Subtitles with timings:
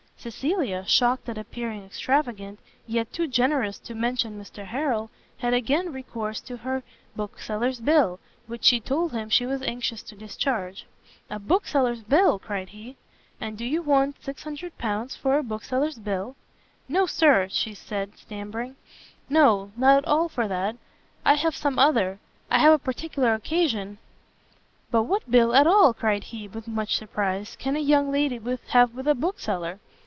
[0.23, 6.39] Cecilia, shocked at appearing extravagant, yet too generous to mention Mr Harrel, had again recourse
[6.41, 6.83] to her
[7.15, 10.85] bookseller's bill, which she told him she was anxious to discharge.
[11.31, 12.97] "A bookseller's bill?" cried he;
[13.39, 16.35] "and do you want L600 for a bookseller's bill?"
[16.87, 18.75] "No, Sir," said she, stammering,
[19.27, 20.75] "no, not all for that,
[21.25, 22.19] I have some other
[22.51, 23.97] I have a particular occasion"
[24.91, 28.93] "But what bill at all," cried he, with much surprise, "can a young lady have
[28.93, 29.79] with a bookseller?